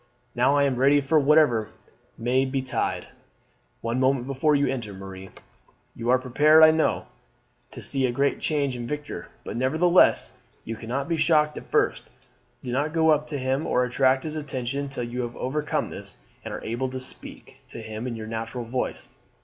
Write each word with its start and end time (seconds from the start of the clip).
Now 0.33 0.57
I 0.57 0.63
am 0.63 0.77
ready 0.77 0.99
for 0.99 1.19
whatever 1.19 1.69
may 2.17 2.43
betide." 2.43 3.09
"One 3.81 3.99
moment 3.99 4.25
before 4.25 4.55
you 4.55 4.65
enter, 4.65 4.95
Marie. 4.95 5.29
You 5.95 6.09
are 6.09 6.17
prepared, 6.17 6.63
I 6.63 6.71
know, 6.71 7.05
to 7.69 7.83
see 7.83 8.07
a 8.07 8.11
great 8.11 8.39
change 8.39 8.75
in 8.75 8.87
Victor, 8.87 9.27
but 9.45 9.55
nevertheless 9.55 10.33
you 10.65 10.75
cannot 10.75 11.03
but 11.03 11.09
be 11.09 11.17
shocked 11.17 11.55
at 11.55 11.69
first. 11.69 12.09
Do 12.63 12.71
not 12.71 12.93
go 12.93 13.11
up 13.11 13.27
to 13.27 13.37
him 13.37 13.67
or 13.67 13.83
attract 13.85 14.23
his 14.23 14.35
attention 14.35 14.89
till 14.89 15.03
you 15.03 15.21
have 15.21 15.35
overcome 15.35 15.91
this 15.91 16.17
and 16.43 16.51
are 16.51 16.63
able 16.63 16.89
to 16.89 16.99
speak 16.99 17.59
to 17.67 17.79
him 17.79 18.07
in 18.07 18.15
your 18.15 18.25
natural 18.25 18.63
voice. 18.65 19.07